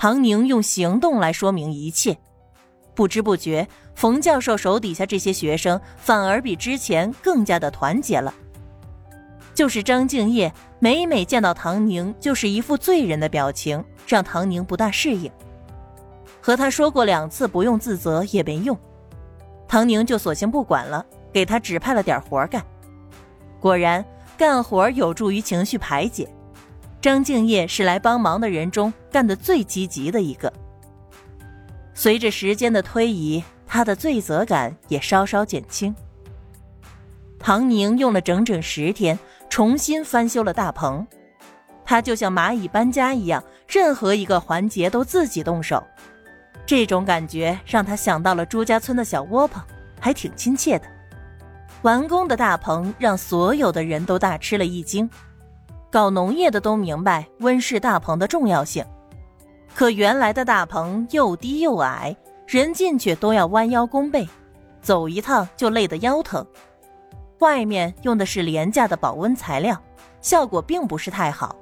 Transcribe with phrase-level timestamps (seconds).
[0.00, 2.16] 唐宁用行动来说明一切。
[2.94, 3.66] 不知不觉，
[3.96, 8.32] 冯教授手底下这些学生反而比之前更加的团结了。
[9.54, 15.28] 就是张敬业，每每见到唐宁，就是一副罪人的表情，让唐宁不大适应。
[16.40, 18.78] 和他说过两次不用自责也没用，
[19.66, 22.64] 唐宁就索性不管了，给他指派了点活干。
[23.58, 24.04] 果然，
[24.36, 26.28] 干活有助于情绪排解。
[27.00, 30.52] 张敬业是来帮忙的人中干得最积极的一个。
[31.94, 35.94] 随着时间的推移，他的罪责感也稍稍减轻。
[37.38, 41.06] 唐宁用了整整十天，重新翻修了大棚。
[41.84, 45.82] 他就像蚂蚁搬家一样，任何一个环节都自己动手。
[46.66, 49.62] 这种感觉让他想到了朱家村的小窝棚，
[50.00, 50.84] 还挺亲切的。
[51.82, 55.08] 完工的大棚让所有的人都大吃了一惊。
[55.90, 58.84] 搞农业的都明白温室大棚的重要性。
[59.74, 62.16] 可原来的大棚又低又矮，
[62.46, 64.28] 人进去都要弯腰弓背，
[64.82, 66.44] 走一趟就累得腰疼。
[67.38, 69.80] 外面用的是廉价的保温材料，
[70.20, 71.54] 效果并不是太好。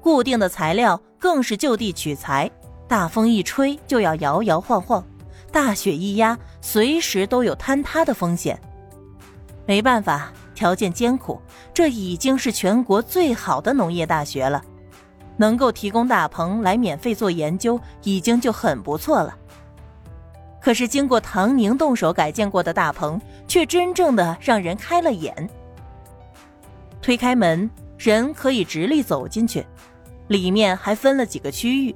[0.00, 2.48] 固定的材料更是就地取材，
[2.86, 5.04] 大风一吹就要摇摇晃晃，
[5.50, 8.58] 大雪一压，随时都有坍塌的风险。
[9.66, 11.40] 没办法，条件艰苦，
[11.72, 14.60] 这已经是全国最好的农业大学了。
[15.36, 19.36] 能够提供大棚来免费做研究，已经就很不错了。
[20.60, 25.48] 可是经过唐宁动手改建过的大棚，却真正的让人开了眼。
[27.00, 29.64] 推开门，人可以直立走进去，
[30.26, 31.94] 里面还分了几个区域。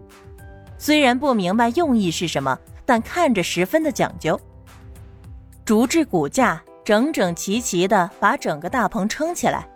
[0.79, 4.41] 虽然不明白用意是什么，但看着十分的讲究。
[5.65, 9.69] 竹制骨架整整齐齐的把整个大棚撑起来。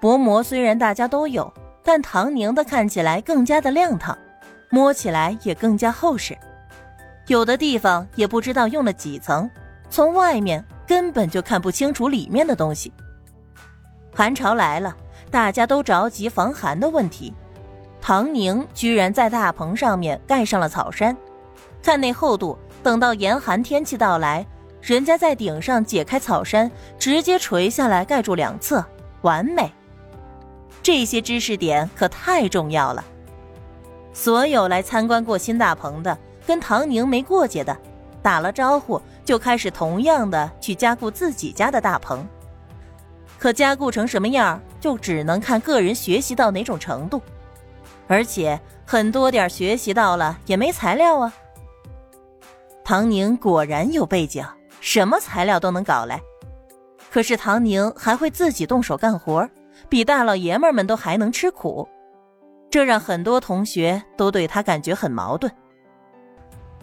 [0.00, 1.52] 薄膜虽然大家都有。
[1.84, 4.18] 但唐宁的看起来更加的亮堂，
[4.68, 6.36] 摸起来也更加厚实，
[7.28, 9.50] 有的地方也不知道用了几层，
[9.88, 12.92] 从外面根本就看不清楚里面的东西。
[14.14, 14.94] 寒潮来了，
[15.30, 17.32] 大家都着急防寒的问题，
[18.02, 21.16] 唐宁居然在大棚上面盖上了草山，
[21.82, 24.46] 看那厚度，等到严寒天气到来，
[24.80, 28.84] 人家在顶上解开草山，直接垂下来盖住两侧，
[29.22, 29.70] 完美。
[30.82, 33.04] 这些知识点可太重要了。
[34.12, 37.76] 所有来参观过新大棚的，跟唐宁没过节的，
[38.22, 42.26] 打了招呼就开始同样的去加固自己家的大棚。
[43.38, 47.20] 可加固成什么样，就只能看个人学习到哪种程度。
[48.06, 51.32] 而且很多点学习到了也没材料啊。
[52.82, 54.44] 唐宁果然有背景，
[54.80, 56.20] 什么材料都能搞来。
[57.10, 59.48] 可是唐宁还会自己动手干活。
[59.88, 61.88] 比大老爷们们都还能吃苦，
[62.68, 65.50] 这让很多同学都对他感觉很矛盾。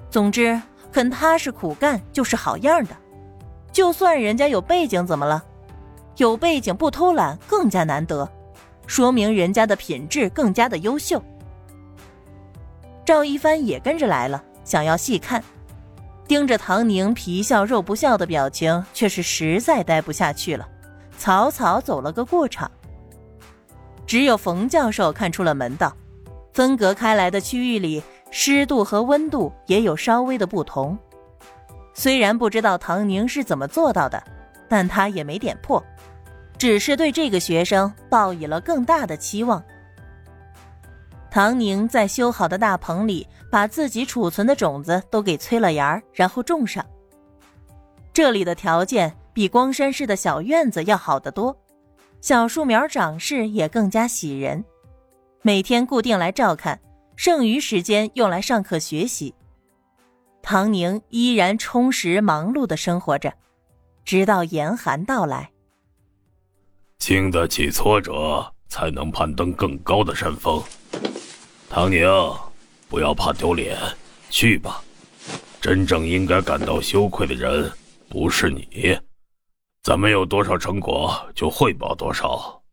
[0.10, 0.60] 总之，
[0.94, 2.96] 肯踏实苦干就是好样的。
[3.72, 5.44] 就算人家有背景，怎么了？
[6.16, 8.28] 有背景不偷懒更加难得，
[8.88, 11.22] 说明人家的品质更加的优秀。
[13.04, 15.44] 赵一帆也跟着来了，想要细看，
[16.28, 20.68] 盯着唐宁皮笑肉不笑的表情，却是实在待不下去了，
[21.18, 22.70] 草草走了个过场。
[24.08, 25.96] 只有冯教授看出了门道，
[26.54, 30.98] 分隔开来的区域里湿度和温度也有稍微的不同。
[31.94, 34.22] 虽然不知道唐宁是怎么做到的，
[34.68, 35.84] 但他也没点破，
[36.58, 39.64] 只是对这个学生抱以了更大的期望。
[41.36, 46.86] 唐宁在修好的大棚里，把自己储存的种子都给催了芽，然后种上。
[48.14, 51.54] 这里的条件比光山市的小院子要好得多。
[52.22, 54.64] 小树苗长势也更加喜人，
[55.42, 56.80] 每天固定来照看，
[57.18, 59.36] 剩余时间用来上课学习。
[60.42, 63.34] 唐宁依然充实忙碌的生活着，
[64.06, 65.52] 直到严寒到来。
[66.98, 70.64] 经得起挫折，才能攀登更高的山峰。
[71.76, 72.08] 唐宁，
[72.88, 73.78] 不要怕丢脸，
[74.30, 74.82] 去吧。
[75.60, 77.70] 真正应该感到羞愧的人，
[78.08, 78.98] 不是你。
[79.84, 82.64] 咱们有多少成果，就汇报多少。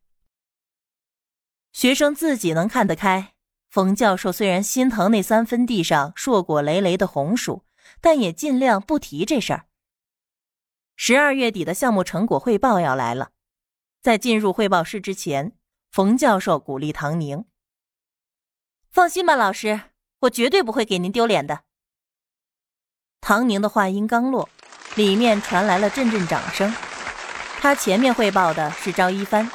[1.73, 3.33] 学生自己能看得开。
[3.71, 7.65] 冯教授虽然心疼那三分地上硕果累累的红薯，
[8.01, 9.65] 但也尽量不提这事儿。
[10.95, 13.33] 十二月底的项目成果汇报要来了，
[14.01, 15.57] 在进入汇报室之前，
[15.91, 17.45] 冯教授鼓励唐宁
[18.93, 19.81] ：“放心吧，老师，
[20.21, 21.63] 我绝对不会给您丢脸的。”
[23.23, 24.49] 唐宁的话音刚落，
[24.97, 26.73] 里面传来了阵阵掌声。
[27.59, 29.51] 他前面汇报的是赵一帆，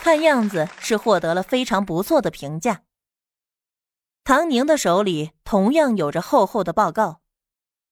[0.00, 2.82] 看样子是获得了非常不错的评价。
[4.24, 7.20] 唐宁的手里同样有着厚厚的报告，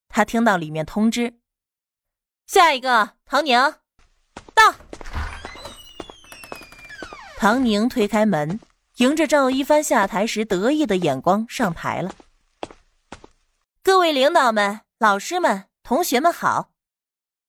[0.08, 1.38] 他听到里面通知
[2.46, 3.56] ：“下一个，唐宁，
[4.52, 4.74] 到。”
[7.38, 8.58] 唐宁推开门，
[8.98, 12.14] 迎着赵一帆下台时得意的眼光上台了。
[13.82, 16.70] 各位领导们、老师们、同学们好，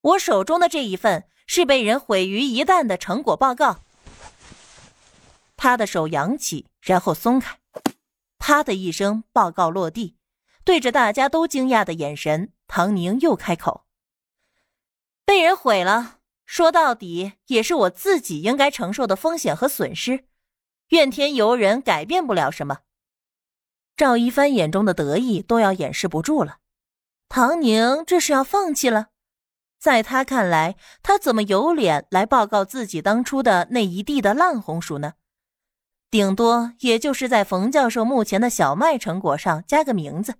[0.02, 3.82] 我手中的这一份是被人毁于一旦的成果报告。
[5.56, 7.60] 他的手扬起，然后松开。
[8.40, 10.18] 啪的一声，报告落地。
[10.64, 13.86] 对着大家都惊讶的眼神，唐宁又开口
[15.24, 20.26] ：“被人毁了，说到底也是我自己应该承受的风险和损失。
[20.90, 22.80] 怨天尤人，改变不了什么。”
[23.98, 26.58] 赵一帆眼中的得意都要掩饰不住了。
[27.30, 29.08] 唐宁这是要放弃了？
[29.80, 35.14] 在他看来，他怎么有脸来报告自己当初的那一地的烂红薯呢？
[36.12, 40.36] 顶多也就是在冯教授目前的小麦成果上加个名字，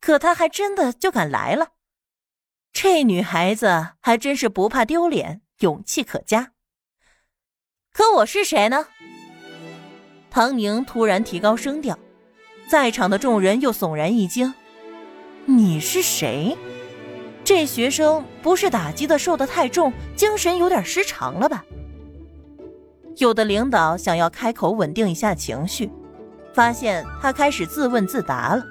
[0.00, 1.72] 可他还真的就敢来了。
[2.72, 6.52] 这女孩子还真是不怕丢脸，勇气可嘉。
[7.92, 8.86] 可我是谁呢？
[10.30, 11.98] 唐宁突然提高声调，
[12.68, 14.54] 在场的众人又悚然一惊
[15.44, 16.56] ：“你是谁？
[17.42, 21.64] 这学生不是打击的受得太重，精神有点失常了吧？”
[23.18, 25.90] 有的领导想要开口稳定一下情绪，
[26.54, 28.62] 发现他开始自问自答了。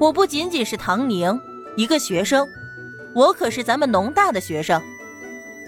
[0.00, 1.38] 我不仅仅是唐宁
[1.76, 2.48] 一个学生，
[3.14, 4.80] 我可是咱们农大的学生。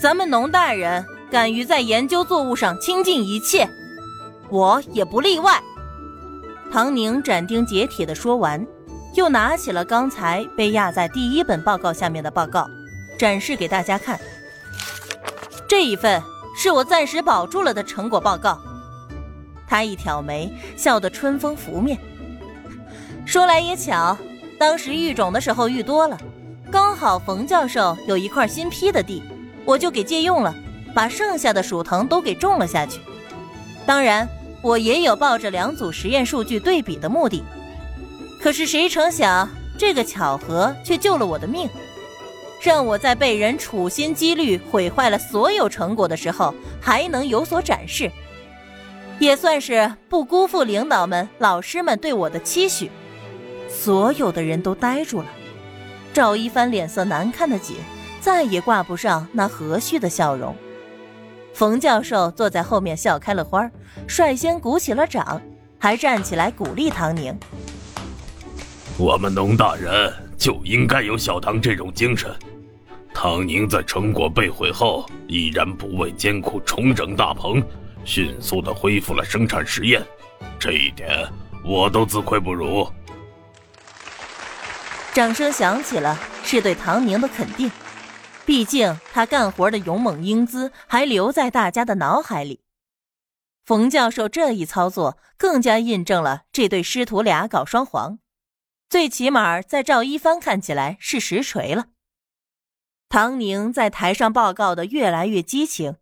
[0.00, 3.68] 咱们农大人敢于在研究作物上倾尽一切，
[4.50, 5.60] 我也不例外。
[6.72, 8.66] 唐宁斩钉截铁地说完，
[9.14, 12.68] 又拿起了刚才被压在第一本报告下面的报告，
[13.18, 14.20] 展示给大家看。
[15.68, 16.22] 这一份。
[16.52, 18.60] 是我暂时保住了的成果报告。
[19.66, 21.96] 他一挑眉，笑得春风拂面。
[23.24, 24.18] 说来也巧，
[24.58, 26.18] 当时育种的时候育多了，
[26.70, 29.22] 刚好冯教授有一块新批的地，
[29.64, 30.54] 我就给借用了，
[30.92, 33.00] 把剩下的薯藤都给种了下去。
[33.86, 34.28] 当然，
[34.62, 37.42] 我也有抱着两组实验数据对比的目的。
[38.40, 39.48] 可是谁成想，
[39.78, 41.68] 这个巧合却救了我的命。
[42.62, 48.10] 让我在被人处心积虑毁坏了所有成果的时候，还能有所展示，
[49.18, 52.90] 也算是不辜负领导们、老师们对我的期许。
[53.66, 55.26] 所有的人都呆住了，
[56.12, 57.76] 赵一帆脸色难看的紧，
[58.20, 60.54] 再也挂不上那和煦的笑容。
[61.54, 63.70] 冯教授坐在后面笑开了花，
[64.06, 65.40] 率先鼓起了掌，
[65.78, 67.38] 还站起来鼓励唐宁
[68.96, 72.30] ：“我们农大人就应该有小唐这种精神。”
[73.12, 77.62] 唐宁在成果被毁后，依然不畏艰苦，重整大棚，
[78.04, 80.00] 迅速的恢复了生产实验，
[80.58, 81.28] 这一点
[81.64, 82.88] 我都自愧不如。
[85.12, 87.70] 掌声响起了，是对唐宁的肯定，
[88.46, 92.60] 毕竟他干活的勇猛英姿还留在大家的脑海里。
[93.64, 98.18] 冯教授这一操作，更加印证了这对师徒俩搞双簧，
[98.88, 101.86] 最起码在赵一帆看起来是实锤了。
[103.08, 105.96] 唐宁在台上报告的越来越激情，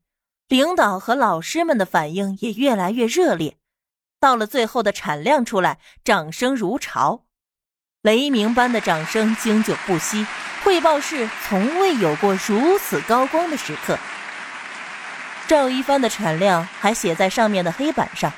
[0.47, 3.59] 领导和老师们的反应也越来越热烈。
[4.19, 7.27] 到了最后的产量出来，掌声如潮，
[8.03, 10.27] 雷鸣般的掌声经久不息。
[10.69, 13.99] 汇报室从未有过如此高光的时刻。
[15.47, 18.31] 赵一帆的产量还写在上面的黑板上，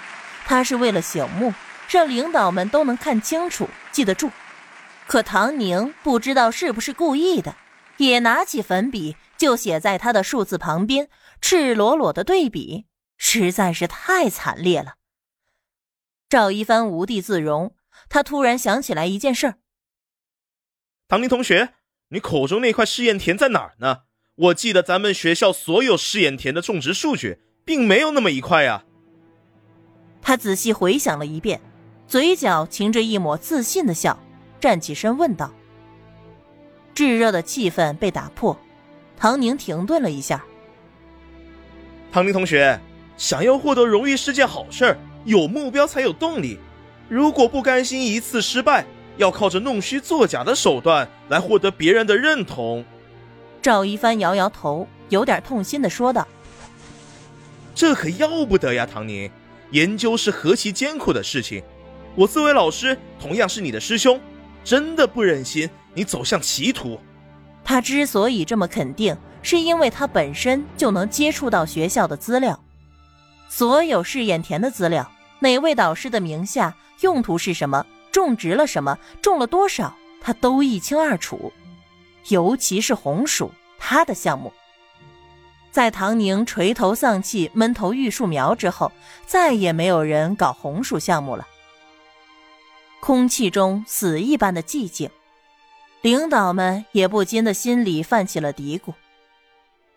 [0.44, 1.52] 他是为了醒目，
[1.88, 4.30] 让领导们都能看清楚、记得住。
[5.08, 7.56] 可唐宁不知道是不是故意的。
[7.96, 11.10] 也拿起粉笔就写在他的数字旁边，
[11.40, 12.86] 赤裸裸的对比
[13.18, 14.94] 实在是太惨烈了。
[16.28, 17.74] 赵一帆无地自容，
[18.08, 19.54] 他突然想起来一件事儿：
[21.08, 21.74] 唐宁同学，
[22.12, 23.98] 你口中那块试验田在哪儿呢？
[24.34, 28.84] 我记得咱们学校所有试验田的种植数据，并没有那么一块呀。
[30.20, 31.60] 他仔细回想了一遍，
[32.08, 34.18] 嘴角噙着一抹自信的笑，
[34.58, 35.52] 站起身问道。
[36.94, 38.58] 炙热的气氛被打破，
[39.16, 40.44] 唐宁停顿了一下。
[42.10, 42.80] 唐宁同学，
[43.16, 46.58] 想要获得荣誉是件好事儿，有目标才有动力。
[47.08, 48.84] 如果不甘心一次失败，
[49.20, 52.84] 要靠着弄虚作假的手段来获得别人的认同。
[53.62, 56.26] 赵一帆摇摇头，有点痛心的说道
[57.74, 59.30] ：“这可要不得呀，唐宁，
[59.70, 61.62] 研究是何其艰苦的事情。
[62.16, 64.18] 我作为老师，同样是你的师兄，
[64.64, 67.00] 真的不忍心。”你走向歧途。
[67.64, 72.58] 他之所以这么肯定，是因为他本身就能接触到学校的资料，
[73.48, 75.10] 所有试验田的资料，
[75.40, 81.52] 哪位导师的名下，用途是什么，种植了什么，种了多少，他都一清二楚。
[82.28, 84.52] 尤其是红薯，他的项目。
[85.70, 88.90] 在唐宁垂头丧气、闷头育树苗之后，
[89.26, 91.46] 再也没有人搞红薯项目了。
[93.00, 95.08] 空气中死一般的寂静，
[96.02, 98.92] 领导们也不禁的心里泛起了嘀咕：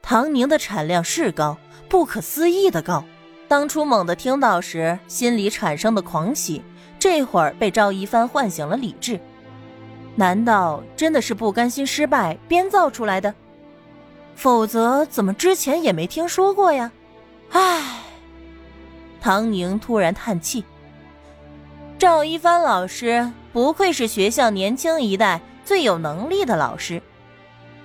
[0.01, 1.57] 唐宁的产量是高，
[1.89, 3.03] 不可思议的高。
[3.47, 6.63] 当初猛地听到时，心里产生的狂喜，
[7.03, 9.19] 这会儿被赵一帆唤醒了理智。
[10.15, 13.35] 难道真的是不甘心失败编造出来的？
[14.37, 16.89] 否则怎么之前也没听说过呀？
[17.51, 17.99] 唉，
[19.19, 20.63] 唐宁突然叹气。
[21.99, 27.01] 赵一帆老师不愧是学校年轻一代最有能力的老师，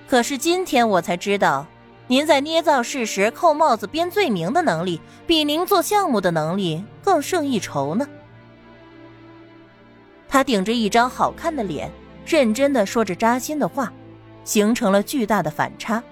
[0.07, 1.67] 可是今天我才知道，
[2.07, 8.07] 您在捏造事实、扣帽子、编罪名的能力，比您做项目的能力更胜一筹呢。
[10.29, 11.91] 他顶着一张好看的脸。
[12.25, 13.91] 认真的说着扎心的话，
[14.43, 16.03] 形成了巨大的反差。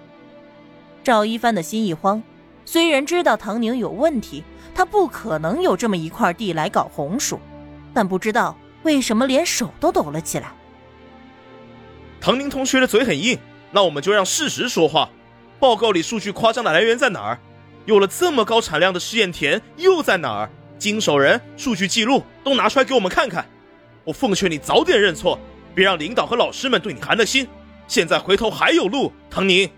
[1.04, 2.24] 赵一帆的心一慌，
[2.66, 4.44] 虽然知道唐宁有问题，
[4.74, 7.40] 他不可能有这么一块地来搞红薯，
[7.94, 10.52] 但不知道为什么连手都抖了起来。
[12.20, 13.38] 唐宁同学的嘴很硬，
[13.70, 15.12] 那我们就让事实说话。
[15.60, 17.40] 报告里数据夸张的来源在哪儿？
[17.86, 20.50] 有了这么高产量的试验田又在哪儿？
[20.80, 23.48] 经手人、数据记录都拿出来给我们看看。
[24.08, 25.38] 我奉劝你早点认错。
[25.76, 27.48] 别让领导和老师们对你寒了心。
[27.88, 29.70] 现在回头还有路，唐宁。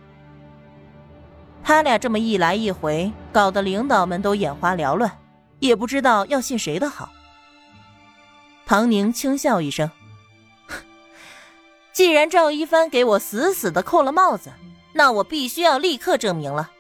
[1.62, 5.12] 他俩这么一来一回，搞得领导们都眼花缭乱，
[5.60, 7.12] 也不知道要信谁的好。
[8.66, 9.92] 唐宁轻笑一声
[11.92, 14.52] ：“既然赵一帆给我死死的扣了帽子，
[14.94, 16.72] 那我必须要立刻证明了，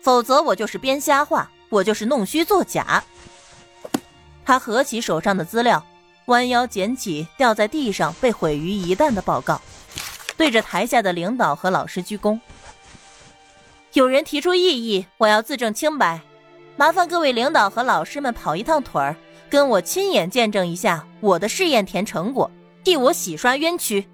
[0.00, 3.02] 否则我就是编瞎话，我就是弄虚作假。”
[4.46, 5.84] 他合起手上的资料。
[6.28, 9.60] 弯腰捡起掉在地上被毁于一旦的报告，
[10.36, 12.38] 对着台下的领导和老师鞠躬。
[13.94, 16.20] 有人提出异议，我要自证清白，
[16.76, 19.16] 麻烦各位领导和老师们跑一趟腿儿，
[19.48, 22.50] 跟我亲眼见证一下我的试验田成果，
[22.84, 24.06] 替我洗刷冤屈。